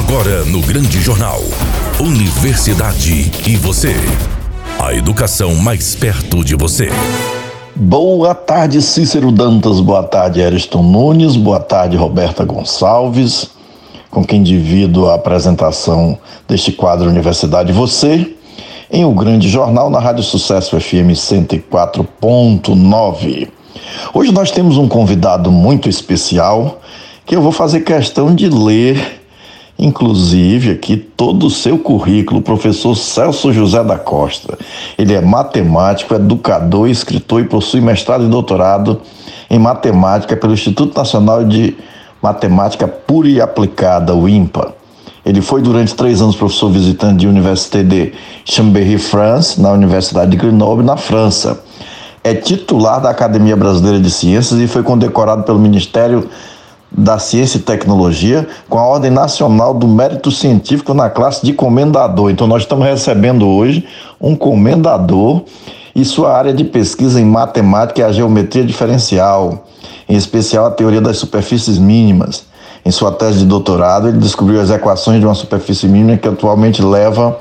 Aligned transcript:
Agora 0.00 0.44
no 0.46 0.62
Grande 0.62 0.98
Jornal. 0.98 1.42
Universidade 2.00 3.30
e 3.46 3.54
você. 3.56 3.94
A 4.78 4.94
educação 4.94 5.54
mais 5.54 5.94
perto 5.94 6.42
de 6.42 6.56
você. 6.56 6.88
Boa 7.76 8.34
tarde, 8.34 8.80
Cícero 8.80 9.30
Dantas. 9.30 9.78
Boa 9.78 10.02
tarde, 10.02 10.42
Ariston 10.42 10.82
Nunes. 10.82 11.36
Boa 11.36 11.60
tarde, 11.60 11.98
Roberta 11.98 12.46
Gonçalves. 12.46 13.50
Com 14.10 14.24
quem 14.24 14.42
divido 14.42 15.10
a 15.10 15.16
apresentação 15.16 16.18
deste 16.48 16.72
quadro 16.72 17.10
Universidade 17.10 17.68
e 17.70 17.74
Você, 17.74 18.34
em 18.90 19.04
O 19.04 19.12
Grande 19.12 19.50
Jornal, 19.50 19.90
na 19.90 20.00
Rádio 20.00 20.24
Sucesso 20.24 20.80
FM 20.80 21.12
104.9. 21.12 23.48
Hoje 24.14 24.32
nós 24.32 24.50
temos 24.50 24.78
um 24.78 24.88
convidado 24.88 25.52
muito 25.52 25.90
especial 25.90 26.80
que 27.26 27.36
eu 27.36 27.42
vou 27.42 27.52
fazer 27.52 27.82
questão 27.82 28.34
de 28.34 28.48
ler, 28.48 29.19
inclusive 29.80 30.72
aqui, 30.72 30.96
todo 30.96 31.46
o 31.46 31.50
seu 31.50 31.78
currículo, 31.78 32.40
o 32.40 32.42
professor 32.42 32.94
Celso 32.94 33.52
José 33.52 33.82
da 33.82 33.98
Costa. 33.98 34.58
Ele 34.98 35.14
é 35.14 35.20
matemático, 35.20 36.14
educador, 36.14 36.88
escritor 36.88 37.40
e 37.40 37.44
possui 37.44 37.80
mestrado 37.80 38.24
e 38.24 38.28
doutorado 38.28 39.00
em 39.48 39.58
matemática 39.58 40.36
pelo 40.36 40.52
Instituto 40.52 40.96
Nacional 40.96 41.44
de 41.44 41.76
Matemática 42.22 42.86
Pura 42.86 43.28
e 43.28 43.40
Aplicada, 43.40 44.14
o 44.14 44.28
INPA. 44.28 44.74
Ele 45.24 45.40
foi 45.40 45.62
durante 45.62 45.94
três 45.94 46.20
anos 46.20 46.36
professor 46.36 46.70
visitante 46.70 47.20
de 47.20 47.26
Université 47.26 47.82
de 47.82 48.12
Chambéry, 48.44 48.98
France, 48.98 49.60
na 49.60 49.72
Universidade 49.72 50.30
de 50.30 50.36
Grenoble, 50.36 50.84
na 50.84 50.96
França 50.96 51.58
é 52.22 52.34
titular 52.34 53.00
da 53.00 53.10
Academia 53.10 53.56
Brasileira 53.56 53.98
de 53.98 54.10
Ciências 54.10 54.60
e 54.60 54.66
foi 54.66 54.82
condecorado 54.82 55.42
pelo 55.42 55.58
Ministério 55.58 56.28
da 56.90 57.18
Ciência 57.18 57.58
e 57.58 57.60
Tecnologia 57.60 58.46
com 58.68 58.78
a 58.78 58.86
Ordem 58.86 59.10
Nacional 59.10 59.72
do 59.72 59.86
Mérito 59.86 60.30
Científico 60.30 60.92
na 60.92 61.08
classe 61.08 61.44
de 61.44 61.52
comendador. 61.52 62.30
Então, 62.30 62.46
nós 62.46 62.62
estamos 62.62 62.86
recebendo 62.86 63.46
hoje 63.46 63.86
um 64.20 64.34
comendador 64.34 65.42
e 65.94 66.04
sua 66.04 66.36
área 66.36 66.52
de 66.52 66.64
pesquisa 66.64 67.20
em 67.20 67.24
matemática 67.24 68.02
é 68.02 68.04
a 68.04 68.12
geometria 68.12 68.64
diferencial, 68.64 69.66
em 70.08 70.16
especial 70.16 70.66
a 70.66 70.70
teoria 70.70 71.00
das 71.00 71.18
superfícies 71.18 71.78
mínimas. 71.78 72.44
Em 72.84 72.90
sua 72.90 73.12
tese 73.12 73.40
de 73.40 73.44
doutorado, 73.44 74.08
ele 74.08 74.18
descobriu 74.18 74.60
as 74.60 74.70
equações 74.70 75.20
de 75.20 75.26
uma 75.26 75.34
superfície 75.34 75.86
mínima 75.86 76.16
que 76.16 76.26
atualmente 76.26 76.82
leva 76.82 77.38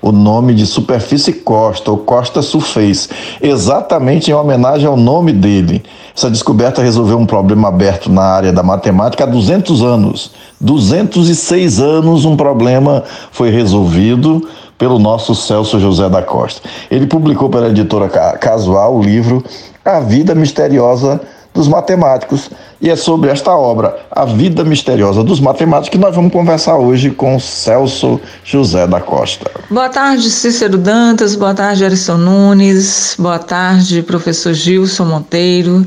o 0.00 0.12
nome 0.12 0.54
de 0.54 0.66
superfície 0.66 1.32
Costa, 1.32 1.90
ou 1.90 1.98
Costa 1.98 2.42
Surface, 2.42 3.08
exatamente 3.40 4.30
em 4.30 4.34
homenagem 4.34 4.86
ao 4.86 4.96
nome 4.96 5.32
dele. 5.32 5.82
Essa 6.16 6.30
descoberta 6.30 6.82
resolveu 6.82 7.18
um 7.18 7.26
problema 7.26 7.68
aberto 7.68 8.10
na 8.10 8.22
área 8.22 8.52
da 8.52 8.62
matemática 8.62 9.24
há 9.24 9.26
200 9.26 9.82
anos. 9.82 10.32
206 10.60 11.80
anos 11.80 12.24
um 12.24 12.36
problema 12.36 13.04
foi 13.30 13.50
resolvido 13.50 14.46
pelo 14.78 14.98
nosso 14.98 15.34
Celso 15.34 15.78
José 15.80 16.08
da 16.08 16.22
Costa. 16.22 16.68
Ele 16.90 17.06
publicou 17.06 17.48
pela 17.48 17.68
editora 17.68 18.08
Casual 18.38 18.96
o 18.96 19.02
livro 19.02 19.42
A 19.84 20.00
Vida 20.00 20.34
Misteriosa 20.34 21.20
dos 21.56 21.66
matemáticos. 21.66 22.50
E 22.80 22.90
é 22.90 22.94
sobre 22.94 23.30
esta 23.30 23.50
obra, 23.56 23.96
A 24.10 24.26
Vida 24.26 24.62
Misteriosa 24.62 25.24
dos 25.24 25.40
Matemáticos, 25.40 25.88
que 25.88 25.98
nós 25.98 26.14
vamos 26.14 26.30
conversar 26.30 26.76
hoje 26.76 27.10
com 27.10 27.40
Celso 27.40 28.20
José 28.44 28.86
da 28.86 29.00
Costa. 29.00 29.50
Boa 29.70 29.88
tarde, 29.88 30.30
Cícero 30.30 30.76
Dantas, 30.76 31.34
boa 31.34 31.54
tarde, 31.54 31.84
Arison 31.84 32.18
Nunes, 32.18 33.16
boa 33.18 33.38
tarde, 33.38 34.02
professor 34.02 34.52
Gilson 34.52 35.06
Monteiro, 35.06 35.86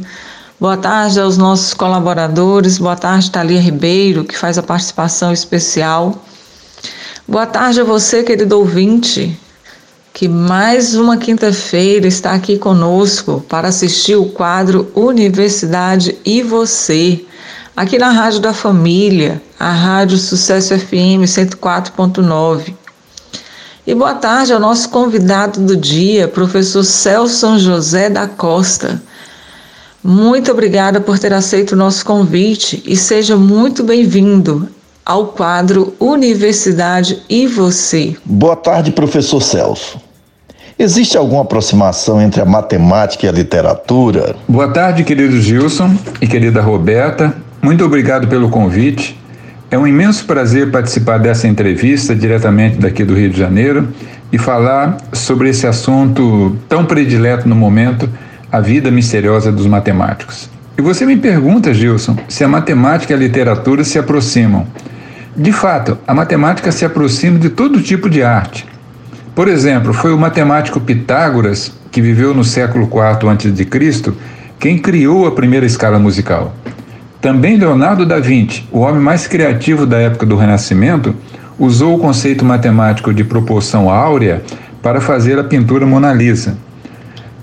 boa 0.59 0.75
tarde 0.75 1.19
aos 1.19 1.37
nossos 1.37 1.75
colaboradores, 1.75 2.79
boa 2.79 2.95
tarde, 2.95 3.29
Thalia 3.29 3.61
Ribeiro, 3.61 4.23
que 4.23 4.35
faz 4.35 4.57
a 4.57 4.63
participação 4.63 5.31
especial. 5.31 6.15
Boa 7.27 7.45
tarde 7.45 7.81
a 7.81 7.83
você, 7.83 8.23
querido 8.23 8.57
ouvinte, 8.57 9.39
que 10.13 10.27
mais 10.27 10.95
uma 10.95 11.17
quinta-feira 11.17 12.07
está 12.07 12.33
aqui 12.33 12.57
conosco 12.57 13.43
para 13.47 13.67
assistir 13.67 14.15
o 14.15 14.25
quadro 14.25 14.91
Universidade 14.95 16.17
e 16.25 16.41
Você, 16.41 17.25
aqui 17.75 17.97
na 17.97 18.09
Rádio 18.09 18.39
da 18.39 18.53
Família, 18.53 19.41
a 19.59 19.71
Rádio 19.71 20.17
Sucesso 20.17 20.77
FM 20.77 21.23
104.9. 21.25 22.73
E 23.85 23.95
boa 23.95 24.13
tarde 24.13 24.53
ao 24.53 24.59
nosso 24.59 24.89
convidado 24.89 25.61
do 25.61 25.75
dia, 25.75 26.27
professor 26.27 26.83
Celso 26.83 27.57
José 27.57 28.09
da 28.09 28.27
Costa. 28.27 29.01
Muito 30.03 30.51
obrigada 30.51 31.01
por 31.01 31.17
ter 31.19 31.33
aceito 31.33 31.73
o 31.73 31.77
nosso 31.77 32.05
convite 32.05 32.83
e 32.85 32.95
seja 32.95 33.35
muito 33.35 33.83
bem-vindo 33.83 34.69
ao 35.05 35.27
quadro 35.27 35.93
Universidade 35.99 37.21
e 37.29 37.47
Você. 37.47 38.15
Boa 38.25 38.55
tarde, 38.55 38.91
professor 38.91 39.41
Celso. 39.41 39.99
Existe 40.77 41.17
alguma 41.17 41.41
aproximação 41.41 42.21
entre 42.21 42.41
a 42.41 42.45
matemática 42.45 43.25
e 43.25 43.29
a 43.29 43.31
literatura? 43.33 44.35
Boa 44.47 44.69
tarde, 44.69 45.03
querido 45.03 45.39
Gilson 45.41 45.93
e 46.21 46.27
querida 46.27 46.61
Roberta. 46.61 47.35
Muito 47.61 47.83
obrigado 47.83 48.27
pelo 48.27 48.49
convite. 48.49 49.19
É 49.69 49.77
um 49.77 49.85
imenso 49.85 50.25
prazer 50.25 50.71
participar 50.71 51.19
dessa 51.19 51.47
entrevista 51.47 52.15
diretamente 52.15 52.77
daqui 52.77 53.03
do 53.03 53.13
Rio 53.13 53.29
de 53.29 53.37
Janeiro 53.37 53.89
e 54.31 54.37
falar 54.37 54.97
sobre 55.11 55.49
esse 55.49 55.67
assunto 55.67 56.55
tão 56.67 56.85
predileto 56.85 57.47
no 57.47 57.55
momento, 57.55 58.09
a 58.51 58.59
vida 58.59 58.89
misteriosa 58.89 59.51
dos 59.51 59.67
matemáticos. 59.67 60.49
E 60.77 60.81
você 60.81 61.05
me 61.05 61.17
pergunta, 61.17 61.73
Gilson, 61.73 62.15
se 62.29 62.43
a 62.43 62.47
matemática 62.47 63.11
e 63.11 63.15
a 63.15 63.19
literatura 63.19 63.83
se 63.83 63.99
aproximam. 63.99 64.65
De 65.35 65.51
fato, 65.51 65.97
a 66.07 66.13
matemática 66.13 66.71
se 66.71 66.83
aproxima 66.83 67.37
de 67.37 67.49
todo 67.49 67.81
tipo 67.81 68.09
de 68.09 68.23
arte. 68.23 68.65
Por 69.35 69.47
exemplo, 69.47 69.93
foi 69.93 70.11
o 70.11 70.17
matemático 70.17 70.79
Pitágoras, 70.79 71.71
que 71.91 72.01
viveu 72.01 72.33
no 72.33 72.43
século 72.43 72.85
IV 72.85 73.29
a.C., 73.29 74.13
quem 74.59 74.77
criou 74.77 75.27
a 75.27 75.31
primeira 75.31 75.65
escala 75.65 75.99
musical. 75.99 76.53
Também 77.21 77.57
Leonardo 77.57 78.05
da 78.05 78.19
Vinci, 78.19 78.67
o 78.71 78.79
homem 78.79 79.01
mais 79.01 79.27
criativo 79.27 79.85
da 79.85 79.97
época 79.97 80.25
do 80.25 80.35
Renascimento, 80.35 81.15
usou 81.57 81.95
o 81.95 81.99
conceito 81.99 82.43
matemático 82.43 83.13
de 83.13 83.23
proporção 83.23 83.89
áurea 83.89 84.41
para 84.81 84.99
fazer 84.99 85.37
a 85.37 85.43
pintura 85.43 85.85
Mona 85.85 86.13
Lisa. 86.13 86.57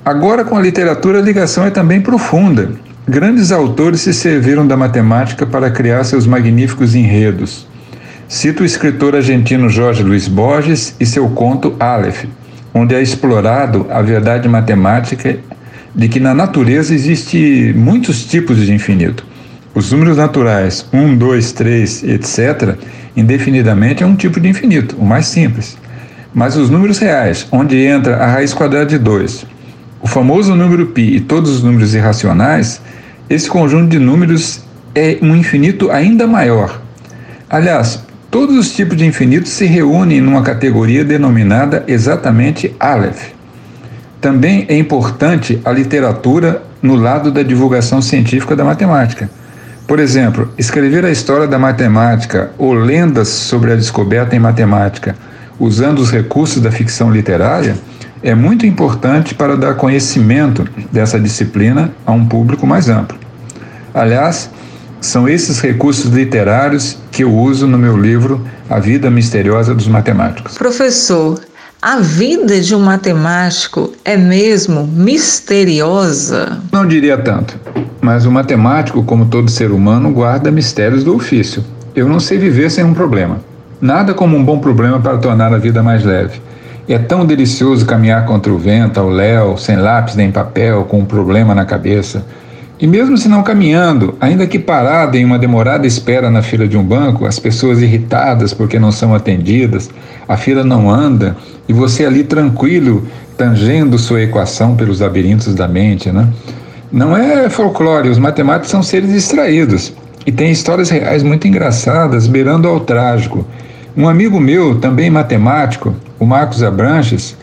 Agora, 0.04 0.44
com 0.44 0.56
a 0.56 0.60
literatura, 0.60 1.18
a 1.18 1.22
ligação 1.22 1.64
é 1.64 1.70
também 1.70 2.00
profunda. 2.00 2.72
Grandes 3.08 3.52
autores 3.52 4.00
se 4.00 4.12
serviram 4.12 4.66
da 4.66 4.76
matemática 4.76 5.46
para 5.46 5.70
criar 5.70 6.04
seus 6.04 6.26
magníficos 6.26 6.94
enredos. 6.94 7.66
Cito 8.28 8.64
o 8.64 8.66
escritor 8.66 9.14
argentino 9.14 9.68
Jorge 9.68 10.02
Luiz 10.02 10.26
Borges 10.26 10.96
e 10.98 11.06
seu 11.06 11.28
conto 11.28 11.76
Aleph, 11.78 12.24
onde 12.74 12.92
é 12.92 13.00
explorado 13.00 13.86
a 13.88 14.02
verdade 14.02 14.48
matemática 14.48 15.38
de 15.94 16.08
que 16.08 16.18
na 16.18 16.34
natureza 16.34 16.92
existe 16.92 17.72
muitos 17.76 18.24
tipos 18.24 18.56
de 18.58 18.74
infinito. 18.74 19.24
Os 19.72 19.92
números 19.92 20.16
naturais 20.16 20.84
1, 20.92 21.16
2, 21.16 21.52
3, 21.52 22.02
etc., 22.02 22.74
indefinidamente 23.16 24.02
é 24.02 24.06
um 24.06 24.16
tipo 24.16 24.40
de 24.40 24.48
infinito, 24.48 24.96
o 24.98 25.06
mais 25.06 25.26
simples. 25.26 25.78
Mas 26.34 26.56
os 26.56 26.68
números 26.68 26.98
reais, 26.98 27.46
onde 27.52 27.76
entra 27.76 28.16
a 28.16 28.26
raiz 28.26 28.52
quadrada 28.52 28.86
de 28.86 28.98
2, 28.98 29.46
o 30.02 30.08
famoso 30.08 30.52
número 30.56 30.86
π 30.86 31.00
e 31.00 31.20
todos 31.20 31.50
os 31.52 31.62
números 31.62 31.94
irracionais, 31.94 32.80
esse 33.30 33.48
conjunto 33.48 33.88
de 33.88 34.00
números 34.00 34.64
é 34.96 35.16
um 35.22 35.36
infinito 35.36 35.92
ainda 35.92 36.26
maior. 36.26 36.80
Aliás, 37.48 38.04
Todos 38.38 38.54
os 38.54 38.70
tipos 38.70 38.98
de 38.98 39.06
infinitos 39.06 39.50
se 39.50 39.64
reúnem 39.64 40.20
numa 40.20 40.42
categoria 40.42 41.02
denominada 41.02 41.82
exatamente 41.88 42.76
Aleph. 42.78 43.30
Também 44.20 44.66
é 44.68 44.76
importante 44.76 45.58
a 45.64 45.72
literatura 45.72 46.62
no 46.82 46.96
lado 46.96 47.32
da 47.32 47.42
divulgação 47.42 48.02
científica 48.02 48.54
da 48.54 48.62
matemática. 48.62 49.30
Por 49.86 49.98
exemplo, 49.98 50.52
escrever 50.58 51.02
a 51.02 51.10
história 51.10 51.46
da 51.46 51.58
matemática 51.58 52.50
ou 52.58 52.74
lendas 52.74 53.28
sobre 53.28 53.72
a 53.72 53.74
descoberta 53.74 54.36
em 54.36 54.38
matemática 54.38 55.16
usando 55.58 56.00
os 56.00 56.10
recursos 56.10 56.60
da 56.60 56.70
ficção 56.70 57.10
literária 57.10 57.74
é 58.22 58.34
muito 58.34 58.66
importante 58.66 59.34
para 59.34 59.56
dar 59.56 59.76
conhecimento 59.76 60.68
dessa 60.92 61.18
disciplina 61.18 61.90
a 62.04 62.12
um 62.12 62.26
público 62.26 62.66
mais 62.66 62.90
amplo. 62.90 63.16
Aliás, 63.94 64.50
são 65.06 65.28
esses 65.28 65.60
recursos 65.60 66.12
literários 66.12 66.98
que 67.12 67.22
eu 67.22 67.32
uso 67.32 67.66
no 67.66 67.78
meu 67.78 67.96
livro 67.96 68.44
A 68.68 68.78
Vida 68.78 69.10
Misteriosa 69.10 69.74
dos 69.74 69.86
Matemáticos. 69.86 70.58
Professor, 70.58 71.40
a 71.80 71.98
vida 72.00 72.60
de 72.60 72.74
um 72.74 72.80
matemático 72.80 73.92
é 74.04 74.16
mesmo 74.16 74.86
misteriosa? 74.86 76.58
Não 76.72 76.86
diria 76.86 77.16
tanto, 77.16 77.56
mas 78.00 78.26
o 78.26 78.30
matemático, 78.30 79.02
como 79.04 79.26
todo 79.26 79.50
ser 79.50 79.70
humano, 79.70 80.10
guarda 80.10 80.50
mistérios 80.50 81.04
do 81.04 81.14
ofício. 81.14 81.64
Eu 81.94 82.08
não 82.08 82.18
sei 82.18 82.36
viver 82.36 82.70
sem 82.70 82.84
um 82.84 82.92
problema. 82.92 83.38
Nada 83.80 84.12
como 84.12 84.36
um 84.36 84.44
bom 84.44 84.58
problema 84.58 84.98
para 85.00 85.18
tornar 85.18 85.52
a 85.52 85.58
vida 85.58 85.82
mais 85.82 86.04
leve. 86.04 86.40
É 86.88 86.98
tão 86.98 87.24
delicioso 87.24 87.86
caminhar 87.86 88.24
contra 88.26 88.52
o 88.52 88.58
vento, 88.58 88.98
ao 88.98 89.08
léu, 89.08 89.56
sem 89.56 89.76
lápis 89.76 90.16
nem 90.16 90.30
papel, 90.30 90.84
com 90.84 91.00
um 91.00 91.04
problema 91.04 91.54
na 91.54 91.64
cabeça 91.64 92.24
E 92.78 92.86
mesmo 92.86 93.16
se 93.16 93.26
não 93.26 93.42
caminhando, 93.42 94.14
ainda 94.20 94.46
que 94.46 94.58
parado 94.58 95.16
em 95.16 95.24
uma 95.24 95.38
demorada 95.38 95.86
espera 95.86 96.30
na 96.30 96.42
fila 96.42 96.68
de 96.68 96.76
um 96.76 96.82
banco, 96.82 97.24
as 97.24 97.38
pessoas 97.38 97.80
irritadas 97.80 98.52
porque 98.52 98.78
não 98.78 98.92
são 98.92 99.14
atendidas, 99.14 99.88
a 100.28 100.36
fila 100.36 100.62
não 100.62 100.90
anda 100.90 101.34
e 101.66 101.72
você 101.72 102.04
ali 102.04 102.22
tranquilo, 102.22 103.06
tangendo 103.34 103.98
sua 103.98 104.22
equação 104.22 104.76
pelos 104.76 105.00
labirintos 105.00 105.54
da 105.54 105.66
mente, 105.66 106.12
né? 106.12 106.28
Não 106.92 107.16
é 107.16 107.48
folclore, 107.48 108.10
os 108.10 108.18
matemáticos 108.18 108.70
são 108.70 108.82
seres 108.82 109.10
distraídos 109.10 109.94
e 110.26 110.30
tem 110.30 110.50
histórias 110.50 110.90
reais 110.90 111.22
muito 111.22 111.48
engraçadas, 111.48 112.26
beirando 112.26 112.68
ao 112.68 112.80
trágico. 112.80 113.46
Um 113.96 114.06
amigo 114.06 114.38
meu, 114.38 114.78
também 114.78 115.08
matemático, 115.08 115.94
o 116.18 116.26
Marcos 116.26 116.62
Abranches, 116.62 117.36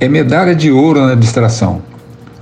é 0.00 0.08
medalha 0.08 0.54
de 0.54 0.70
ouro 0.72 1.04
na 1.04 1.14
distração. 1.14 1.82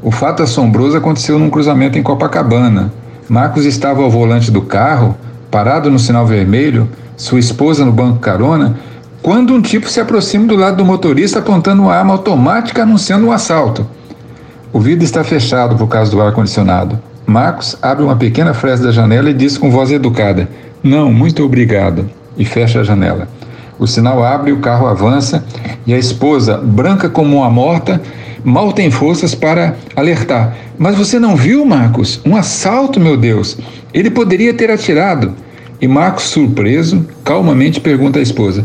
O 0.02 0.10
fato 0.10 0.42
assombroso 0.42 0.96
aconteceu 0.96 1.38
num 1.38 1.50
cruzamento 1.50 1.98
em 1.98 2.02
Copacabana. 2.02 2.92
Marcos 3.28 3.64
estava 3.64 4.02
ao 4.02 4.10
volante 4.10 4.50
do 4.50 4.62
carro, 4.62 5.16
parado 5.50 5.90
no 5.90 5.98
sinal 5.98 6.26
vermelho, 6.26 6.88
sua 7.16 7.38
esposa 7.38 7.84
no 7.84 7.92
banco 7.92 8.18
carona, 8.18 8.78
quando 9.22 9.54
um 9.54 9.60
tipo 9.60 9.88
se 9.88 9.98
aproxima 9.98 10.46
do 10.46 10.54
lado 10.54 10.76
do 10.76 10.84
motorista 10.84 11.38
apontando 11.38 11.82
uma 11.82 11.94
arma 11.94 12.12
automática 12.12 12.82
anunciando 12.82 13.26
um 13.26 13.32
assalto. 13.32 13.86
O 14.72 14.78
vidro 14.78 15.04
está 15.04 15.24
fechado 15.24 15.76
por 15.76 15.88
causa 15.88 16.10
do 16.10 16.20
ar-condicionado. 16.20 17.00
Marcos 17.26 17.76
abre 17.80 18.04
uma 18.04 18.14
pequena 18.14 18.52
fresta 18.52 18.86
da 18.86 18.92
janela 18.92 19.30
e 19.30 19.34
diz 19.34 19.56
com 19.56 19.70
voz 19.70 19.90
educada: 19.90 20.48
Não, 20.82 21.10
muito 21.10 21.42
obrigado, 21.42 22.08
e 22.36 22.44
fecha 22.44 22.80
a 22.80 22.84
janela. 22.84 23.26
O 23.78 23.86
sinal 23.86 24.22
abre, 24.22 24.52
o 24.52 24.60
carro 24.60 24.86
avança 24.86 25.44
e 25.86 25.92
a 25.92 25.98
esposa, 25.98 26.58
branca 26.58 27.08
como 27.08 27.38
uma 27.38 27.50
morta, 27.50 28.00
mal 28.46 28.72
tem 28.72 28.92
forças 28.92 29.34
para 29.34 29.76
alertar. 29.96 30.56
Mas 30.78 30.96
você 30.96 31.18
não 31.18 31.34
viu, 31.34 31.66
Marcos? 31.66 32.20
Um 32.24 32.36
assalto, 32.36 33.00
meu 33.00 33.16
Deus! 33.16 33.58
Ele 33.92 34.08
poderia 34.08 34.54
ter 34.54 34.70
atirado. 34.70 35.34
E 35.80 35.88
Marcos, 35.88 36.24
surpreso, 36.24 37.04
calmamente 37.24 37.80
pergunta 37.80 38.20
à 38.20 38.22
esposa: 38.22 38.64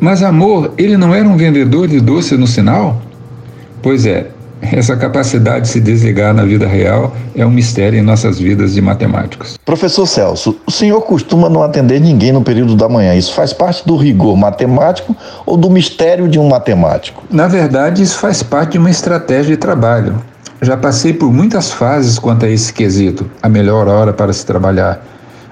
Mas 0.00 0.22
amor, 0.22 0.72
ele 0.78 0.96
não 0.96 1.14
era 1.14 1.28
um 1.28 1.36
vendedor 1.36 1.86
de 1.86 2.00
doces 2.00 2.38
no 2.38 2.46
sinal? 2.46 3.02
Pois 3.82 4.06
é, 4.06 4.28
essa 4.60 4.96
capacidade 4.96 5.62
de 5.62 5.68
se 5.68 5.80
desligar 5.80 6.34
na 6.34 6.44
vida 6.44 6.66
real 6.66 7.14
é 7.34 7.44
um 7.44 7.50
mistério 7.50 7.98
em 7.98 8.02
nossas 8.02 8.38
vidas 8.38 8.74
de 8.74 8.80
matemáticos. 8.80 9.58
Professor 9.64 10.06
Celso, 10.06 10.56
o 10.66 10.70
senhor 10.70 11.00
costuma 11.02 11.48
não 11.48 11.62
atender 11.62 12.00
ninguém 12.00 12.32
no 12.32 12.42
período 12.42 12.74
da 12.76 12.88
manhã. 12.88 13.14
Isso 13.14 13.34
faz 13.34 13.52
parte 13.52 13.86
do 13.86 13.96
rigor 13.96 14.36
matemático 14.36 15.16
ou 15.46 15.56
do 15.56 15.70
mistério 15.70 16.28
de 16.28 16.38
um 16.38 16.48
matemático? 16.48 17.22
Na 17.30 17.46
verdade, 17.46 18.02
isso 18.02 18.18
faz 18.18 18.42
parte 18.42 18.72
de 18.72 18.78
uma 18.78 18.90
estratégia 18.90 19.54
de 19.54 19.56
trabalho. 19.56 20.22
Já 20.60 20.76
passei 20.76 21.12
por 21.12 21.32
muitas 21.32 21.70
fases 21.70 22.18
quanto 22.18 22.44
a 22.44 22.48
esse 22.48 22.72
quesito, 22.72 23.30
a 23.40 23.48
melhor 23.48 23.86
hora 23.86 24.12
para 24.12 24.32
se 24.32 24.44
trabalhar. 24.44 25.00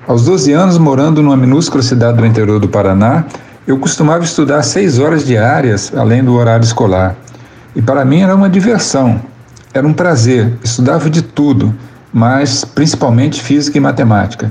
Aos 0.06 0.24
12 0.24 0.52
anos, 0.52 0.78
morando 0.78 1.22
numa 1.22 1.36
minúscula 1.36 1.82
cidade 1.82 2.18
do 2.18 2.26
interior 2.26 2.58
do 2.58 2.68
Paraná, 2.68 3.24
eu 3.66 3.78
costumava 3.78 4.24
estudar 4.24 4.62
seis 4.62 4.98
horas 4.98 5.24
diárias, 5.24 5.92
além 5.96 6.22
do 6.22 6.34
horário 6.34 6.64
escolar. 6.64 7.16
E 7.76 7.82
para 7.82 8.06
mim 8.06 8.22
era 8.22 8.34
uma 8.34 8.48
diversão, 8.48 9.20
era 9.74 9.86
um 9.86 9.92
prazer. 9.92 10.54
Estudava 10.64 11.10
de 11.10 11.20
tudo, 11.20 11.74
mas 12.10 12.64
principalmente 12.64 13.42
física 13.42 13.76
e 13.76 13.80
matemática. 13.80 14.50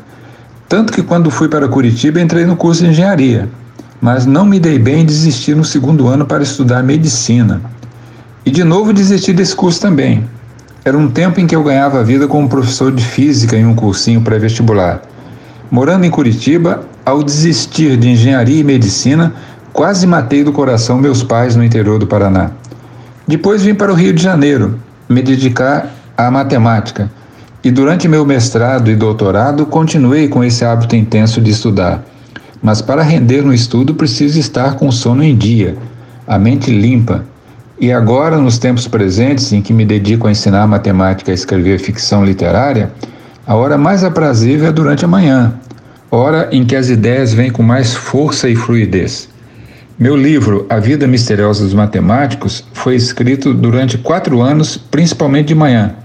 Tanto 0.69 0.93
que 0.93 1.01
quando 1.01 1.31
fui 1.31 1.49
para 1.49 1.67
Curitiba 1.67 2.21
entrei 2.21 2.45
no 2.45 2.55
curso 2.55 2.83
de 2.83 2.91
engenharia, 2.91 3.49
mas 3.99 4.27
não 4.27 4.45
me 4.45 4.59
dei 4.59 4.77
bem 4.77 5.01
e 5.01 5.05
desisti 5.05 5.55
no 5.55 5.65
segundo 5.65 6.07
ano 6.07 6.23
para 6.23 6.43
estudar 6.43 6.83
medicina. 6.83 7.61
E 8.45 8.51
de 8.51 8.63
novo 8.63 8.93
desisti 8.93 9.33
desse 9.33 9.55
curso 9.55 9.81
também. 9.81 10.29
Era 10.83 10.95
um 10.95 11.09
tempo 11.09 11.39
em 11.39 11.47
que 11.47 11.55
eu 11.55 11.63
ganhava 11.63 12.01
a 12.01 12.03
vida 12.03 12.27
como 12.27 12.47
professor 12.47 12.91
de 12.91 13.03
física 13.03 13.57
em 13.57 13.65
um 13.65 13.73
cursinho 13.73 14.21
pré-vestibular. 14.21 15.01
Morando 15.71 16.05
em 16.05 16.11
Curitiba, 16.11 16.85
ao 17.03 17.23
desistir 17.23 17.97
de 17.97 18.09
engenharia 18.09 18.59
e 18.59 18.63
medicina, 18.63 19.33
quase 19.73 20.05
matei 20.05 20.43
do 20.43 20.51
coração 20.51 20.99
meus 20.99 21.23
pais 21.23 21.55
no 21.55 21.63
interior 21.63 21.97
do 21.97 22.05
Paraná. 22.05 22.51
Depois 23.27 23.63
vim 23.63 23.73
para 23.73 23.91
o 23.91 23.95
Rio 23.95 24.13
de 24.13 24.21
Janeiro 24.21 24.79
me 25.09 25.21
dedicar 25.21 25.91
à 26.15 26.29
matemática 26.29 27.09
e 27.63 27.71
durante 27.71 28.07
meu 28.07 28.23
mestrado 28.23 28.91
e 28.91 28.95
doutorado 28.95 29.65
continuei 29.65 30.27
com 30.27 30.43
esse 30.43 30.63
hábito 30.63 30.95
intenso 30.95 31.41
de 31.41 31.49
estudar. 31.49 32.03
Mas 32.61 32.81
para 32.81 33.01
render 33.01 33.41
no 33.41 33.53
estudo 33.53 33.95
preciso 33.95 34.39
estar 34.39 34.75
com 34.75 34.87
o 34.87 34.91
sono 34.91 35.23
em 35.23 35.35
dia, 35.35 35.75
a 36.27 36.37
mente 36.37 36.69
limpa. 36.69 37.25
E 37.79 37.91
agora, 37.91 38.37
nos 38.37 38.57
tempos 38.57 38.87
presentes 38.87 39.51
em 39.51 39.61
que 39.61 39.73
me 39.73 39.83
dedico 39.83 40.27
a 40.27 40.31
ensinar 40.31 40.65
matemática 40.67 41.31
e 41.31 41.33
escrever 41.33 41.79
ficção 41.79 42.23
literária, 42.23 42.91
a 43.45 43.55
hora 43.55 43.77
mais 43.77 44.03
aprazível 44.03 44.67
é 44.67 44.71
durante 44.71 45.03
a 45.03 45.07
manhã, 45.07 45.55
hora 46.09 46.47
em 46.51 46.63
que 46.63 46.75
as 46.75 46.89
ideias 46.89 47.33
vêm 47.33 47.51
com 47.51 47.63
mais 47.63 47.93
força 47.93 48.47
e 48.47 48.55
fluidez. 48.55 49.27
Meu 49.97 50.17
livro, 50.17 50.65
A 50.69 50.77
Vida 50.77 51.07
Misteriosa 51.07 51.63
dos 51.63 51.73
Matemáticos, 51.73 52.65
foi 52.73 52.95
escrito 52.95 53.53
durante 53.53 53.97
quatro 53.97 54.41
anos, 54.41 54.75
principalmente 54.75 55.47
de 55.47 55.55
manhã. 55.55 55.95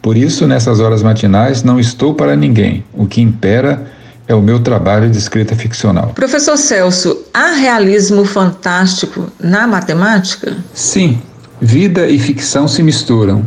Por 0.00 0.16
isso, 0.16 0.46
nessas 0.46 0.78
horas 0.78 1.02
matinais, 1.02 1.64
não 1.64 1.80
estou 1.80 2.14
para 2.14 2.36
ninguém. 2.36 2.84
O 2.92 3.06
que 3.06 3.20
impera 3.20 3.90
é 4.28 4.34
o 4.36 4.40
meu 4.40 4.60
trabalho 4.60 5.10
de 5.10 5.18
escrita 5.18 5.56
ficcional. 5.56 6.12
Professor 6.14 6.56
Celso, 6.56 7.24
há 7.34 7.54
realismo 7.54 8.24
fantástico 8.24 9.26
na 9.40 9.66
matemática? 9.66 10.56
Sim, 10.72 11.20
vida 11.60 12.06
e 12.06 12.20
ficção 12.20 12.68
se 12.68 12.84
misturam. 12.84 13.44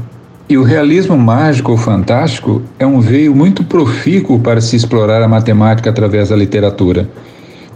E 0.49 0.57
o 0.57 0.63
realismo 0.63 1.17
mágico 1.17 1.71
ou 1.71 1.77
fantástico 1.77 2.61
é 2.77 2.85
um 2.85 2.99
veio 2.99 3.33
muito 3.33 3.63
profícuo 3.63 4.37
para 4.41 4.59
se 4.59 4.75
explorar 4.75 5.23
a 5.23 5.29
matemática 5.29 5.89
através 5.89 6.27
da 6.27 6.35
literatura. 6.35 7.07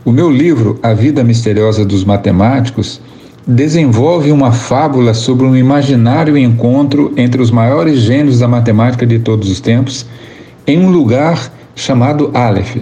O 0.03 0.11
meu 0.11 0.31
livro, 0.31 0.79
A 0.81 0.93
Vida 0.93 1.23
Misteriosa 1.23 1.85
dos 1.85 2.03
Matemáticos, 2.03 2.99
desenvolve 3.45 4.31
uma 4.31 4.51
fábula 4.51 5.13
sobre 5.13 5.45
um 5.45 5.55
imaginário 5.55 6.35
encontro 6.35 7.13
entre 7.15 7.39
os 7.39 7.51
maiores 7.51 7.99
gênios 7.99 8.39
da 8.39 8.47
matemática 8.47 9.05
de 9.05 9.19
todos 9.19 9.47
os 9.51 9.59
tempos 9.59 10.07
em 10.65 10.79
um 10.79 10.89
lugar 10.89 11.53
chamado 11.75 12.31
Aleph. 12.33 12.77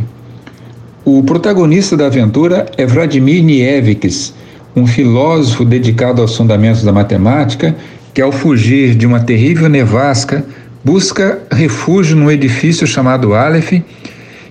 O 1.03 1.21
protagonista 1.21 1.97
da 1.97 2.05
aventura 2.05 2.67
é 2.77 2.85
Vladimir 2.85 3.43
Nievics, 3.43 4.33
um 4.73 4.87
filósofo 4.87 5.65
dedicado 5.65 6.21
aos 6.21 6.37
fundamentos 6.37 6.83
da 6.83 6.93
matemática 6.93 7.75
que, 8.13 8.21
ao 8.21 8.31
fugir 8.31 8.95
de 8.95 9.05
uma 9.05 9.19
terrível 9.19 9.67
nevasca, 9.67 10.45
busca 10.85 11.39
refúgio 11.51 12.15
num 12.15 12.31
edifício 12.31 12.87
chamado 12.87 13.33
Aleph 13.33 13.73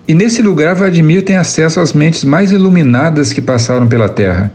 e 0.08 0.14
nesse 0.14 0.40
lugar, 0.40 0.74
Vladimir 0.74 1.22
tem 1.22 1.36
acesso 1.36 1.80
às 1.80 1.92
mentes 1.92 2.24
mais 2.24 2.50
iluminadas 2.50 3.30
que 3.30 3.42
passaram 3.42 3.86
pela 3.86 4.08
Terra. 4.08 4.50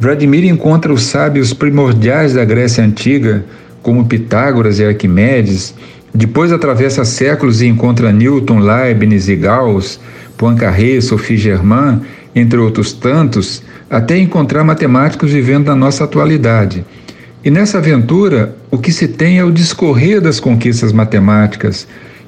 Vladimir 0.00 0.44
encontra 0.44 0.90
os 0.90 1.02
sábios 1.02 1.52
primordiais 1.52 2.32
da 2.32 2.46
Grécia 2.46 2.82
Antiga, 2.82 3.44
como 3.82 4.06
Pitágoras 4.06 4.78
e 4.78 4.86
Arquimedes. 4.86 5.74
Depois 6.14 6.50
atravessa 6.50 7.04
séculos 7.04 7.60
e 7.60 7.66
encontra 7.66 8.10
Newton, 8.10 8.58
Leibniz 8.58 9.28
e 9.28 9.36
Gauss, 9.36 10.00
Poincaré, 10.38 10.98
Sophie 11.02 11.36
Germain, 11.36 12.00
entre 12.34 12.58
outros 12.58 12.94
tantos, 12.94 13.62
até 13.90 14.16
encontrar 14.16 14.64
matemáticos 14.64 15.30
vivendo 15.30 15.66
na 15.66 15.76
nossa 15.76 16.04
atualidade. 16.04 16.86
E 17.44 17.50
nessa 17.50 17.76
aventura, 17.76 18.56
o 18.70 18.78
que 18.78 18.90
se 18.90 19.06
tem 19.06 19.38
é 19.38 19.44
o 19.44 19.52
discorrer 19.52 20.22
das 20.22 20.40
conquistas 20.40 20.90
matemáticas, 20.90 21.86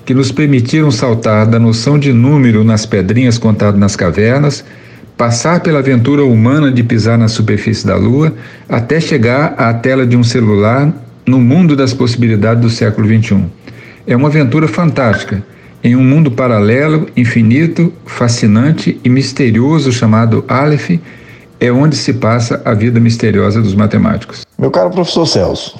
que 0.08 0.14
nos 0.14 0.32
permitiram 0.32 0.90
saltar 0.90 1.46
da 1.46 1.58
noção 1.58 1.98
de 1.98 2.14
número 2.14 2.64
nas 2.64 2.86
pedrinhas 2.86 3.36
contadas 3.36 3.78
nas 3.78 3.94
cavernas, 3.94 4.64
passar 5.18 5.60
pela 5.60 5.80
aventura 5.80 6.24
humana 6.24 6.72
de 6.72 6.82
pisar 6.82 7.18
na 7.18 7.28
superfície 7.28 7.86
da 7.86 7.94
Lua, 7.94 8.32
até 8.66 9.00
chegar 9.00 9.52
à 9.58 9.74
tela 9.74 10.06
de 10.06 10.16
um 10.16 10.24
celular 10.24 10.90
no 11.26 11.38
mundo 11.38 11.76
das 11.76 11.92
possibilidades 11.92 12.62
do 12.62 12.70
século 12.70 13.06
XXI. 13.06 13.44
É 14.06 14.16
uma 14.16 14.28
aventura 14.28 14.66
fantástica, 14.66 15.44
em 15.84 15.94
um 15.94 16.02
mundo 16.02 16.30
paralelo, 16.30 17.06
infinito, 17.14 17.92
fascinante 18.06 18.98
e 19.04 19.10
misterioso 19.10 19.92
chamado 19.92 20.42
Aleph, 20.48 20.92
é 21.60 21.70
onde 21.70 21.96
se 21.96 22.14
passa 22.14 22.62
a 22.64 22.72
vida 22.72 22.98
misteriosa 22.98 23.60
dos 23.60 23.74
matemáticos. 23.74 24.46
Meu 24.58 24.70
caro 24.70 24.88
professor 24.88 25.26
Celso, 25.26 25.78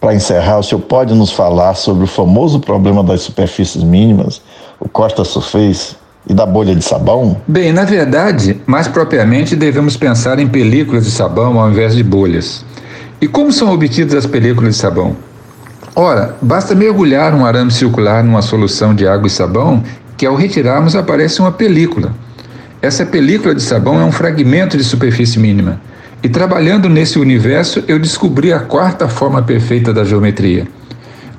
para 0.00 0.14
encerrar, 0.14 0.58
o 0.58 0.62
senhor 0.62 0.80
pode 0.80 1.14
nos 1.14 1.32
falar 1.32 1.74
sobre 1.74 2.04
o 2.04 2.06
famoso 2.06 2.60
problema 2.60 3.02
das 3.02 3.22
superfícies 3.22 3.82
mínimas, 3.82 4.40
o 4.78 4.88
Costa 4.88 5.24
Surface 5.24 5.96
e 6.28 6.34
da 6.34 6.46
bolha 6.46 6.74
de 6.74 6.82
sabão? 6.82 7.36
Bem, 7.48 7.72
na 7.72 7.84
verdade, 7.84 8.60
mais 8.66 8.86
propriamente 8.86 9.56
devemos 9.56 9.96
pensar 9.96 10.38
em 10.38 10.46
películas 10.46 11.04
de 11.04 11.10
sabão 11.10 11.58
ao 11.58 11.70
invés 11.70 11.94
de 11.94 12.02
bolhas. 12.02 12.64
E 13.20 13.26
como 13.26 13.50
são 13.50 13.72
obtidas 13.72 14.14
as 14.14 14.26
películas 14.26 14.74
de 14.74 14.80
sabão? 14.80 15.16
Ora, 15.96 16.36
basta 16.40 16.74
mergulhar 16.74 17.34
um 17.34 17.44
arame 17.44 17.72
circular 17.72 18.22
numa 18.22 18.42
solução 18.42 18.94
de 18.94 19.08
água 19.08 19.26
e 19.26 19.30
sabão 19.30 19.82
que 20.16 20.26
ao 20.26 20.36
retirarmos 20.36 20.94
aparece 20.94 21.40
uma 21.40 21.50
película. 21.50 22.12
Essa 22.80 23.04
película 23.04 23.54
de 23.54 23.62
sabão 23.62 24.00
é 24.00 24.04
um 24.04 24.12
fragmento 24.12 24.76
de 24.76 24.84
superfície 24.84 25.40
mínima. 25.40 25.80
E 26.22 26.28
trabalhando 26.28 26.88
nesse 26.88 27.16
universo, 27.18 27.84
eu 27.86 27.98
descobri 27.98 28.52
a 28.52 28.58
quarta 28.58 29.08
forma 29.08 29.40
perfeita 29.40 29.92
da 29.92 30.02
geometria. 30.02 30.66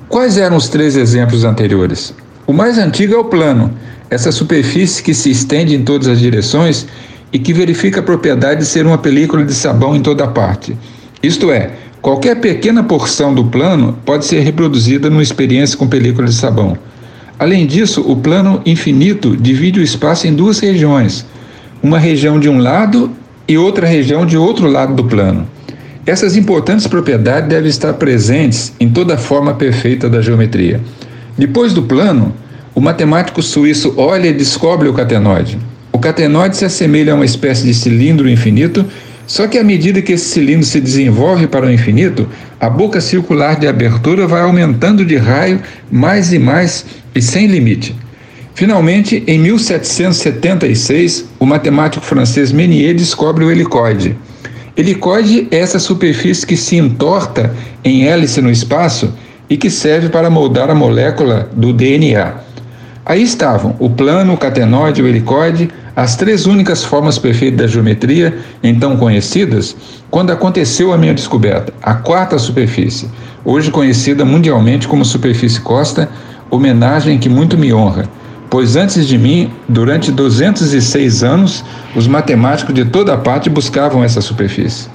Quais 0.08 0.38
eram 0.38 0.56
os 0.56 0.68
três 0.68 0.96
exemplos 0.96 1.44
anteriores? 1.44 2.14
O 2.46 2.52
mais 2.52 2.78
antigo 2.78 3.14
é 3.14 3.18
o 3.18 3.24
plano, 3.24 3.70
essa 4.08 4.32
superfície 4.32 5.02
que 5.02 5.12
se 5.12 5.30
estende 5.30 5.74
em 5.74 5.84
todas 5.84 6.08
as 6.08 6.18
direções 6.18 6.86
e 7.30 7.38
que 7.38 7.52
verifica 7.52 8.00
a 8.00 8.02
propriedade 8.02 8.60
de 8.60 8.66
ser 8.66 8.86
uma 8.86 8.96
película 8.96 9.44
de 9.44 9.52
sabão 9.52 9.94
em 9.94 10.00
toda 10.00 10.26
parte. 10.26 10.76
Isto 11.22 11.52
é, 11.52 11.72
qualquer 12.00 12.40
pequena 12.40 12.82
porção 12.82 13.34
do 13.34 13.44
plano 13.44 13.98
pode 14.04 14.24
ser 14.24 14.40
reproduzida 14.40 15.10
numa 15.10 15.22
experiência 15.22 15.76
com 15.76 15.86
película 15.86 16.26
de 16.26 16.34
sabão. 16.34 16.76
Além 17.38 17.66
disso, 17.66 18.00
o 18.00 18.16
plano 18.16 18.62
infinito 18.64 19.36
divide 19.36 19.78
o 19.78 19.82
espaço 19.82 20.26
em 20.26 20.34
duas 20.34 20.58
regiões, 20.58 21.26
uma 21.82 21.98
região 21.98 22.40
de 22.40 22.48
um 22.48 22.58
lado 22.58 23.12
e 23.50 23.58
outra 23.58 23.84
região 23.84 24.24
de 24.24 24.36
outro 24.36 24.68
lado 24.68 24.94
do 24.94 25.02
plano. 25.02 25.44
Essas 26.06 26.36
importantes 26.36 26.86
propriedades 26.86 27.48
devem 27.48 27.68
estar 27.68 27.94
presentes 27.94 28.72
em 28.78 28.88
toda 28.88 29.14
a 29.14 29.18
forma 29.18 29.54
perfeita 29.54 30.08
da 30.08 30.22
geometria. 30.22 30.80
Depois 31.36 31.72
do 31.72 31.82
plano, 31.82 32.32
o 32.76 32.80
matemático 32.80 33.42
suíço 33.42 33.92
olha 33.96 34.28
e 34.28 34.32
descobre 34.32 34.88
o 34.88 34.94
catenoide. 34.94 35.58
O 35.92 35.98
catenoide 35.98 36.58
se 36.58 36.64
assemelha 36.64 37.12
a 37.12 37.16
uma 37.16 37.24
espécie 37.24 37.64
de 37.64 37.74
cilindro 37.74 38.30
infinito, 38.30 38.86
só 39.26 39.48
que 39.48 39.58
à 39.58 39.64
medida 39.64 40.00
que 40.00 40.12
esse 40.12 40.26
cilindro 40.26 40.64
se 40.64 40.80
desenvolve 40.80 41.48
para 41.48 41.66
o 41.66 41.72
infinito, 41.72 42.28
a 42.60 42.70
boca 42.70 43.00
circular 43.00 43.58
de 43.58 43.66
abertura 43.66 44.28
vai 44.28 44.42
aumentando 44.42 45.04
de 45.04 45.16
raio 45.16 45.60
mais 45.90 46.32
e 46.32 46.38
mais 46.38 46.86
e 47.12 47.20
sem 47.20 47.48
limite. 47.48 47.96
Finalmente, 48.60 49.24
em 49.26 49.38
1776, 49.38 51.30
o 51.38 51.46
matemático 51.46 52.04
francês 52.04 52.52
Menier 52.52 52.94
descobre 52.94 53.42
o 53.42 53.50
helicoide. 53.50 54.18
Helicoide 54.76 55.48
é 55.50 55.60
essa 55.60 55.78
superfície 55.78 56.46
que 56.46 56.58
se 56.58 56.76
entorta 56.76 57.56
em 57.82 58.04
hélice 58.06 58.42
no 58.42 58.50
espaço 58.50 59.14
e 59.48 59.56
que 59.56 59.70
serve 59.70 60.10
para 60.10 60.28
moldar 60.28 60.68
a 60.68 60.74
molécula 60.74 61.48
do 61.54 61.72
DNA. 61.72 62.34
Aí 63.06 63.22
estavam 63.22 63.76
o 63.78 63.88
plano, 63.88 64.34
o 64.34 64.36
catenoide 64.36 65.00
e 65.00 65.04
o 65.04 65.08
helicoide, 65.08 65.70
as 65.96 66.14
três 66.14 66.44
únicas 66.44 66.84
formas 66.84 67.16
perfeitas 67.16 67.60
da 67.60 67.66
geometria, 67.66 68.40
então 68.62 68.98
conhecidas, 68.98 69.74
quando 70.10 70.32
aconteceu 70.32 70.92
a 70.92 70.98
minha 70.98 71.14
descoberta, 71.14 71.72
a 71.82 71.94
quarta 71.94 72.38
superfície, 72.38 73.08
hoje 73.42 73.70
conhecida 73.70 74.22
mundialmente 74.22 74.86
como 74.86 75.02
superfície 75.02 75.62
Costa, 75.62 76.10
homenagem 76.50 77.18
que 77.18 77.30
muito 77.30 77.56
me 77.56 77.72
honra, 77.72 78.19
pois 78.50 78.74
antes 78.74 79.06
de 79.06 79.16
mim, 79.16 79.52
durante 79.68 80.10
206 80.10 81.22
anos, 81.22 81.64
os 81.94 82.08
matemáticos 82.08 82.74
de 82.74 82.84
toda 82.84 83.16
parte 83.16 83.48
buscavam 83.48 84.02
essa 84.02 84.20
superfície. 84.20 84.88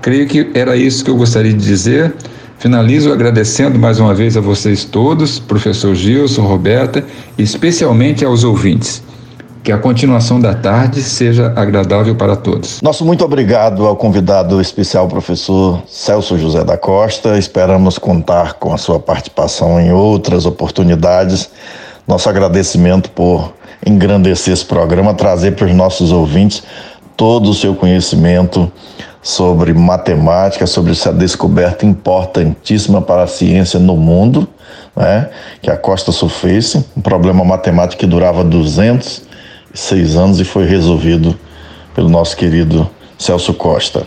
Creio 0.00 0.28
que 0.28 0.50
era 0.54 0.76
isso 0.76 1.04
que 1.04 1.10
eu 1.10 1.16
gostaria 1.16 1.52
de 1.52 1.58
dizer. 1.58 2.14
Finalizo 2.58 3.12
agradecendo 3.12 3.78
mais 3.78 3.98
uma 3.98 4.14
vez 4.14 4.36
a 4.36 4.40
vocês 4.40 4.84
todos, 4.84 5.38
professor 5.38 5.94
Gilson, 5.94 6.42
Roberta, 6.42 7.04
e 7.36 7.42
especialmente 7.42 8.24
aos 8.24 8.44
ouvintes. 8.44 9.02
Que 9.62 9.72
a 9.72 9.78
continuação 9.78 10.40
da 10.40 10.54
tarde 10.54 11.02
seja 11.02 11.52
agradável 11.54 12.14
para 12.14 12.36
todos. 12.36 12.80
Nosso 12.80 13.04
muito 13.04 13.24
obrigado 13.24 13.86
ao 13.86 13.96
convidado 13.96 14.60
especial, 14.60 15.08
professor 15.08 15.82
Celso 15.86 16.38
José 16.38 16.64
da 16.64 16.78
Costa. 16.78 17.36
Esperamos 17.36 17.98
contar 17.98 18.54
com 18.54 18.72
a 18.72 18.78
sua 18.78 18.98
participação 18.98 19.80
em 19.80 19.92
outras 19.92 20.46
oportunidades. 20.46 21.50
Nosso 22.08 22.30
agradecimento 22.30 23.10
por 23.10 23.52
engrandecer 23.84 24.54
esse 24.54 24.64
programa, 24.64 25.12
trazer 25.12 25.54
para 25.54 25.66
os 25.66 25.74
nossos 25.74 26.10
ouvintes 26.10 26.62
todo 27.14 27.50
o 27.50 27.54
seu 27.54 27.74
conhecimento 27.74 28.72
sobre 29.20 29.74
matemática, 29.74 30.66
sobre 30.66 30.92
essa 30.92 31.12
descoberta 31.12 31.84
importantíssima 31.84 33.02
para 33.02 33.24
a 33.24 33.26
ciência 33.26 33.78
no 33.78 33.94
mundo, 33.94 34.48
né? 34.96 35.28
que 35.60 35.70
a 35.70 35.76
Costa 35.76 36.10
Surface, 36.10 36.82
um 36.96 37.02
problema 37.02 37.44
matemático 37.44 38.00
que 38.00 38.06
durava 38.06 38.42
206 38.42 40.16
anos 40.16 40.40
e 40.40 40.44
foi 40.44 40.64
resolvido 40.64 41.38
pelo 41.94 42.08
nosso 42.08 42.34
querido 42.38 42.88
Celso 43.18 43.52
Costa. 43.52 44.06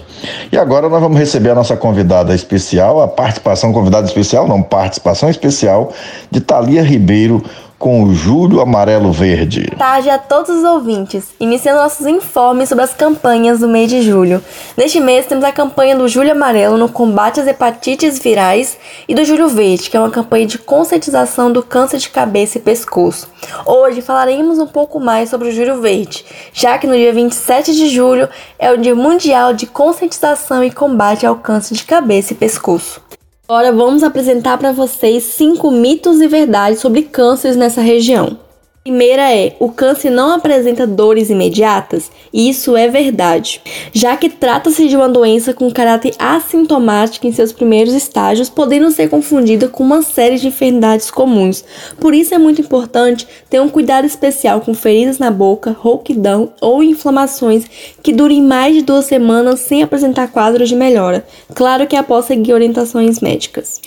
E 0.52 0.58
agora 0.58 0.90
nós 0.90 1.02
vamos 1.02 1.20
receber 1.20 1.52
a 1.52 1.56
nossa 1.56 1.78
convidada 1.78 2.34
especial, 2.34 3.00
a 3.02 3.08
participação 3.08 3.72
convidada 3.72 4.08
especial, 4.08 4.48
não, 4.48 4.64
participação 4.64 5.30
especial 5.30 5.92
de 6.32 6.40
Thalia 6.40 6.82
Ribeiro, 6.82 7.44
com 7.82 8.04
o 8.04 8.14
Júlio 8.14 8.62
Amarelo 8.62 9.12
Verde. 9.12 9.74
Tarde 9.76 10.08
a 10.08 10.20
todos 10.20 10.56
os 10.56 10.64
ouvintes, 10.64 11.30
iniciando 11.40 11.82
nossos 11.82 12.06
informes 12.06 12.70
sobre 12.70 12.84
as 12.84 12.94
campanhas 12.94 13.60
do 13.60 13.68
mês 13.68 13.90
de 13.90 14.04
julho. 14.04 14.40
Neste 14.78 15.00
mês 15.00 15.26
temos 15.26 15.44
a 15.44 15.52
campanha 15.52 15.96
do 15.96 16.08
Júlio 16.08 16.32
Amarelo 16.32 16.78
no 16.78 16.88
combate 16.88 17.40
às 17.40 17.48
hepatites 17.48 18.20
virais 18.20 18.78
e 19.08 19.16
do 19.16 19.26
Júlio 19.26 19.48
Verde, 19.48 19.90
que 19.90 19.98
é 19.98 20.00
uma 20.00 20.12
campanha 20.12 20.46
de 20.46 20.60
conscientização 20.60 21.52
do 21.52 21.64
câncer 21.64 21.98
de 21.98 22.10
cabeça 22.10 22.60
e 22.60 22.62
pescoço. 22.62 23.28
Hoje 23.66 24.04
falaremos 24.04 24.60
um 24.60 24.68
pouco 24.68 25.00
mais 25.00 25.32
sobre 25.32 25.50
o 25.50 25.52
Júlio 25.52 25.82
Verde, 25.82 26.24
já 26.54 26.78
que 26.78 26.86
no 26.86 26.94
dia 26.94 27.12
27 27.12 27.74
de 27.74 27.90
julho 27.90 28.30
é 28.60 28.72
o 28.72 28.78
Dia 28.78 28.94
Mundial 28.94 29.54
de 29.54 29.66
Conscientização 29.66 30.64
e 30.64 30.70
Combate 30.70 31.26
ao 31.26 31.36
Câncer 31.36 31.74
de 31.74 31.84
Cabeça 31.84 32.34
e 32.34 32.36
Pescoço. 32.36 33.02
Agora 33.52 33.74
vamos 33.74 34.02
apresentar 34.02 34.58
para 34.58 34.72
vocês 34.72 35.24
cinco 35.24 35.70
mitos 35.72 36.22
e 36.22 36.28
verdades 36.30 36.80
sobre 36.80 37.02
cânceres 37.02 37.58
nessa 37.58 37.82
região. 37.82 38.38
Primeira 38.84 39.32
é: 39.32 39.56
o 39.60 39.70
câncer 39.70 40.10
não 40.10 40.32
apresenta 40.32 40.88
dores 40.88 41.30
imediatas? 41.30 42.10
E 42.34 42.50
isso 42.50 42.76
é 42.76 42.88
verdade, 42.88 43.62
já 43.94 44.18
que 44.18 44.28
trata-se 44.28 44.88
de 44.88 44.96
uma 44.96 45.08
doença 45.08 45.54
com 45.54 45.70
caráter 45.70 46.16
assintomático 46.18 47.28
em 47.28 47.32
seus 47.32 47.54
primeiros 47.54 47.94
estágios, 47.94 48.50
podendo 48.50 48.90
ser 48.90 49.08
confundida 49.08 49.68
com 49.68 49.84
uma 49.84 50.02
série 50.02 50.40
de 50.40 50.48
enfermidades 50.48 51.12
comuns. 51.12 51.64
Por 52.00 52.16
isso 52.16 52.34
é 52.34 52.40
muito 52.40 52.62
importante 52.62 53.28
ter 53.52 53.62
um 53.62 53.70
cuidado 53.70 54.08
especial 54.08 54.62
com 54.62 54.74
feridas 54.74 55.20
na 55.20 55.30
boca, 55.30 55.78
rouquidão 55.78 56.52
ou 56.60 56.82
inflamações 56.82 57.66
que 58.02 58.12
durem 58.12 58.42
mais 58.42 58.74
de 58.74 58.82
duas 58.82 59.06
semanas 59.06 59.60
sem 59.60 59.84
apresentar 59.84 60.30
quadros 60.30 60.70
de 60.70 60.76
melhora. 60.76 61.24
Claro 61.54 61.86
que 61.86 61.96
após 61.96 62.26
seguir 62.26 62.54
orientações 62.54 63.20
médicas. 63.20 63.80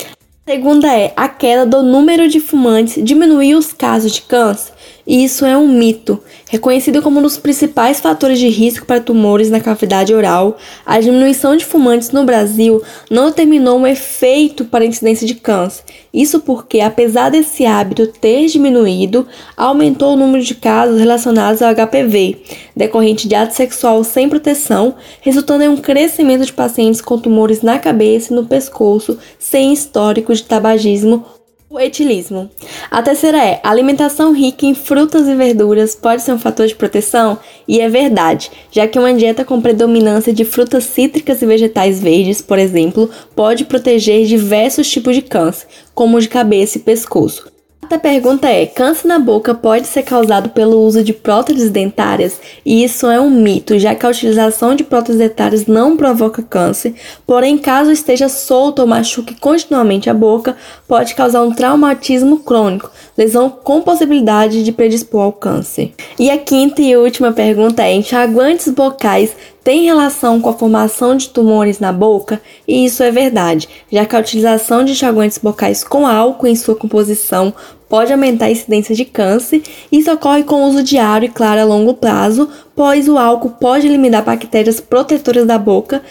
Segunda 0.46 0.92
é 0.92 1.10
a 1.16 1.26
queda 1.26 1.64
do 1.64 1.82
número 1.82 2.28
de 2.28 2.38
fumantes 2.38 3.02
diminuiu 3.02 3.56
os 3.56 3.72
casos 3.72 4.12
de 4.12 4.20
câncer. 4.20 4.74
E 5.06 5.23
isso 5.25 5.44
é 5.44 5.56
um 5.56 5.68
mito. 5.68 6.18
Reconhecido 6.49 7.02
como 7.02 7.18
um 7.18 7.23
dos 7.23 7.37
principais 7.37 8.00
fatores 8.00 8.38
de 8.38 8.49
risco 8.49 8.87
para 8.87 9.00
tumores 9.00 9.50
na 9.50 9.61
cavidade 9.61 10.14
oral, 10.14 10.56
a 10.84 10.99
diminuição 10.99 11.56
de 11.56 11.64
fumantes 11.64 12.11
no 12.11 12.25
Brasil 12.25 12.82
não 13.11 13.26
determinou 13.26 13.78
um 13.78 13.87
efeito 13.87 14.64
para 14.64 14.84
a 14.84 14.87
incidência 14.87 15.26
de 15.26 15.34
câncer. 15.34 15.84
Isso 16.12 16.40
porque, 16.40 16.80
apesar 16.80 17.30
desse 17.30 17.66
hábito 17.66 18.06
ter 18.06 18.46
diminuído, 18.46 19.26
aumentou 19.56 20.14
o 20.14 20.16
número 20.16 20.42
de 20.42 20.54
casos 20.54 20.99
relacionados 20.99 21.61
ao 21.61 21.75
HPV, 21.75 22.38
decorrente 22.75 23.28
de 23.28 23.34
ato 23.34 23.54
sexual 23.54 24.02
sem 24.04 24.28
proteção, 24.28 24.94
resultando 25.20 25.64
em 25.64 25.68
um 25.68 25.76
crescimento 25.76 26.46
de 26.46 26.52
pacientes 26.52 27.00
com 27.00 27.18
tumores 27.18 27.62
na 27.62 27.78
cabeça 27.78 28.32
e 28.32 28.37
no 28.37 28.46
pescoço 28.46 29.18
sem 29.38 29.73
histórico 29.73 30.32
de 30.32 30.44
tabagismo 30.44 31.25
o 31.74 31.80
etilismo. 31.80 32.48
A 32.90 33.02
terceira 33.02 33.38
é: 33.38 33.60
alimentação 33.62 34.32
rica 34.32 34.64
em 34.64 34.74
frutas 34.74 35.26
e 35.26 35.34
verduras 35.34 35.94
pode 35.94 36.22
ser 36.22 36.32
um 36.32 36.38
fator 36.38 36.66
de 36.66 36.74
proteção? 36.74 37.38
E 37.66 37.80
é 37.80 37.88
verdade, 37.88 38.50
já 38.70 38.86
que 38.86 38.98
uma 38.98 39.12
dieta 39.12 39.44
com 39.44 39.60
predominância 39.60 40.32
de 40.32 40.44
frutas 40.44 40.84
cítricas 40.84 41.42
e 41.42 41.46
vegetais 41.46 42.00
verdes, 42.00 42.40
por 42.40 42.58
exemplo, 42.58 43.10
pode 43.34 43.64
proteger 43.64 44.24
diversos 44.24 44.88
tipos 44.88 45.16
de 45.16 45.22
câncer, 45.22 45.66
como 45.94 46.16
o 46.16 46.20
de 46.20 46.28
cabeça 46.28 46.78
e 46.78 46.80
pescoço. 46.80 47.53
A 47.90 47.98
pergunta 47.98 48.48
é: 48.48 48.66
câncer 48.66 49.06
na 49.06 49.18
boca 49.18 49.54
pode 49.54 49.86
ser 49.86 50.02
causado 50.02 50.48
pelo 50.48 50.80
uso 50.80 51.04
de 51.04 51.12
próteses 51.12 51.70
dentárias? 51.70 52.40
E 52.64 52.82
isso 52.82 53.06
é 53.06 53.20
um 53.20 53.30
mito, 53.30 53.78
já 53.78 53.94
que 53.94 54.04
a 54.06 54.08
utilização 54.08 54.74
de 54.74 54.82
próteses 54.82 55.20
dentárias 55.20 55.66
não 55.66 55.96
provoca 55.96 56.42
câncer, 56.42 56.94
porém, 57.26 57.58
caso 57.58 57.90
esteja 57.90 58.28
solto 58.28 58.80
ou 58.80 58.86
machuque 58.86 59.34
continuamente 59.38 60.08
a 60.08 60.14
boca, 60.14 60.56
pode 60.88 61.14
causar 61.14 61.42
um 61.42 61.52
traumatismo 61.52 62.38
crônico, 62.38 62.90
lesão 63.16 63.50
com 63.50 63.82
possibilidade 63.82 64.64
de 64.64 64.72
predispor 64.72 65.22
ao 65.22 65.32
câncer. 65.32 65.92
E 66.18 66.30
a 66.30 66.38
quinta 66.38 66.80
e 66.80 66.96
última 66.96 67.32
pergunta 67.32 67.82
é: 67.82 67.94
enxaguantes 67.94 68.68
bocais 68.68 69.30
tem 69.64 69.85
relação 69.85 70.42
com 70.42 70.50
a 70.50 70.52
formação 70.52 71.16
de 71.16 71.30
tumores 71.30 71.80
na 71.80 71.90
boca, 71.90 72.40
e 72.68 72.85
isso 72.85 73.02
é 73.02 73.11
verdade, 73.11 73.66
já 73.90 74.04
que 74.04 74.14
a 74.14 74.21
utilização 74.21 74.85
de 74.85 74.92
enxaguantes 74.92 75.38
bocais 75.38 75.83
com 75.83 76.06
álcool 76.06 76.47
em 76.47 76.54
sua 76.54 76.76
composição 76.76 77.52
pode 77.88 78.12
aumentar 78.12 78.47
a 78.47 78.50
incidência 78.50 78.94
de 78.94 79.06
câncer. 79.06 79.62
Isso 79.90 80.12
ocorre 80.12 80.42
com 80.42 80.56
o 80.56 80.68
uso 80.68 80.83
diário 80.83 81.26
e 81.26 81.30
claro 81.30 81.62
a 81.62 81.64
longo 81.64 81.94
prazo, 81.94 82.50
pois 82.76 83.09
o 83.09 83.16
álcool 83.16 83.50
pode 83.59 83.87
eliminar 83.87 84.23
bactérias 84.23 84.80
protetoras 84.80 85.47
da 85.47 85.56
boca, 85.56 86.02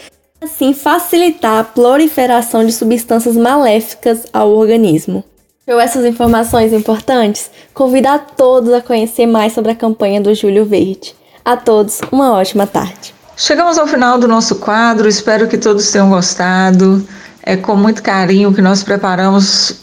assim 0.42 0.74
facilitar 0.74 1.60
a 1.60 1.64
proliferação 1.64 2.66
de 2.66 2.72
substâncias 2.72 3.38
maléficas 3.38 4.26
ao 4.34 4.50
organismo. 4.50 5.24
Com 5.66 5.80
essas 5.80 6.06
informações 6.06 6.74
importantes, 6.74 7.52
convido 7.74 8.10
a 8.10 8.18
todos 8.18 8.74
a 8.74 8.82
conhecer 8.82 9.28
mais 9.28 9.54
sobre 9.54 9.72
a 9.72 9.76
campanha 9.76 10.20
do 10.20 10.34
Júlio 10.34 10.66
Verde. 10.66 11.16
A 11.46 11.56
todos, 11.56 12.02
uma 12.12 12.34
ótima 12.34 12.66
tarde. 12.66 13.13
Chegamos 13.36 13.80
ao 13.80 13.88
final 13.88 14.20
do 14.20 14.28
nosso 14.28 14.56
quadro, 14.56 15.10
espero 15.10 15.48
que 15.48 15.58
todos 15.58 15.92
tenham 15.92 16.10
gostado. 16.10 17.06
É 17.42 17.58
com 17.58 17.76
muito 17.76 18.04
carinho 18.04 18.54
que 18.54 18.62
nós 18.62 18.84
preparamos 18.84 19.76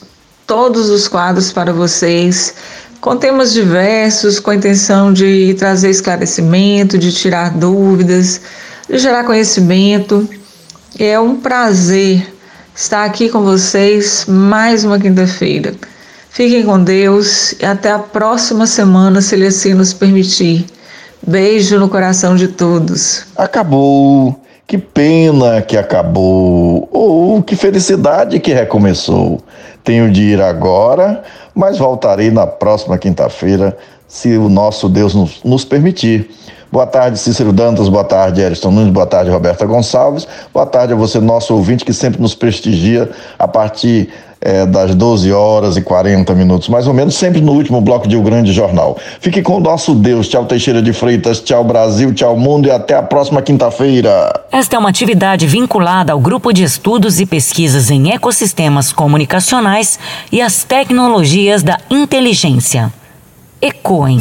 todos 0.47 0.89
os 0.89 1.09
quadros 1.09 1.53
para 1.53 1.73
vocês. 1.73 2.55
com 3.01 3.17
temas 3.17 3.53
diversos, 3.53 4.39
com 4.39 4.51
a 4.51 4.55
intenção 4.55 5.11
de 5.13 5.55
trazer 5.59 5.89
esclarecimento, 5.89 6.99
de 6.99 7.11
tirar 7.11 7.51
dúvidas, 7.51 8.41
de 8.89 8.99
gerar 8.99 9.25
conhecimento. 9.25 10.29
É 10.99 11.19
um 11.19 11.37
prazer 11.37 12.31
estar 12.77 13.05
aqui 13.05 13.31
com 13.31 13.43
vocês 13.43 14.27
mais 14.29 14.85
uma 14.85 14.99
quinta-feira. 14.99 15.75
Fiquem 16.29 16.65
com 16.65 16.83
Deus 16.83 17.53
e 17.53 17.65
até 17.65 17.91
a 17.91 17.99
próxima 17.99 18.67
semana, 18.67 19.23
se 19.23 19.35
Ele 19.35 19.47
assim 19.47 19.73
nos 19.73 19.95
permitir. 19.95 20.67
Beijo 21.27 21.79
no 21.79 21.89
coração 21.89 22.35
de 22.35 22.49
todos. 22.49 23.27
Acabou. 23.37 24.41
Que 24.67 24.79
pena 24.79 25.61
que 25.61 25.77
acabou. 25.77 26.89
Ou 26.93 27.39
oh, 27.39 27.43
que 27.43 27.57
felicidade 27.57 28.39
que 28.41 28.53
recomeçou. 28.53 29.41
Tenho 29.85 30.11
de 30.11 30.23
ir 30.23 30.41
agora, 30.41 31.23
mas 31.55 31.79
voltarei 31.79 32.31
na 32.31 32.47
próxima 32.47 32.97
quinta-feira, 32.97 33.77
se 34.07 34.37
o 34.37 34.49
nosso 34.49 34.89
Deus 34.89 35.15
nos, 35.15 35.43
nos 35.43 35.65
permitir. 35.65 36.31
Boa 36.71 36.87
tarde, 36.87 37.19
Cícero 37.19 37.53
Dantas. 37.53 37.89
Boa 37.89 38.05
tarde, 38.05 38.45
Ariston 38.45 38.71
Nunes. 38.71 38.93
Boa 38.93 39.07
tarde, 39.07 39.29
Roberta 39.29 39.67
Gonçalves. 39.67 40.27
Boa 40.55 40.67
tarde 40.67 40.93
a 40.93 40.97
você, 40.97 41.19
nosso 41.19 41.53
ouvinte, 41.55 41.85
que 41.85 41.93
sempre 41.93 42.23
nos 42.23 42.35
prestigia 42.35 43.11
a 43.39 43.49
partir 43.49 44.09
é, 44.41 44.65
das 44.65 44.95
12 44.95 45.31
horas 45.33 45.77
e 45.77 45.83
40 45.83 46.35
minutos, 46.35 46.69
mais 46.69 46.87
ou 46.87 46.95
menos, 46.95 47.15
sempre 47.15 47.41
no 47.41 47.53
último 47.53 47.81
bloco 47.81 48.09
de 48.09 48.17
O 48.17 48.23
Grande 48.23 48.53
Jornal. 48.53 48.97
Fique 49.21 49.43
com 49.43 49.57
o 49.57 49.61
nosso 49.61 49.95
Deus. 49.95 50.29
Tchau, 50.29 50.47
Teixeira 50.47 50.81
de 50.81 50.93
Freitas. 50.93 51.41
Tchau, 51.41 51.63
Brasil. 51.63 52.15
Tchau, 52.15 52.37
mundo. 52.37 52.67
E 52.67 52.71
até 52.71 52.95
a 52.95 53.03
próxima 53.03 53.43
quinta-feira. 53.43 54.33
Esta 54.51 54.77
é 54.77 54.79
uma 54.79 54.89
atividade 54.89 55.47
vinculada 55.47 56.13
ao 56.13 56.21
Grupo 56.21 56.53
de 56.53 56.63
Estudos 56.63 57.21
e 57.21 57.27
Pesquisas 57.27 57.91
em 57.91 58.13
Ecossistemas 58.13 58.93
Comunicacionais 58.93 59.99
e 60.33 60.41
as 60.41 60.65
Tecnologias 60.65 61.63
da 61.63 61.79
Inteligência. 61.91 62.93
ECOEM. 63.61 64.21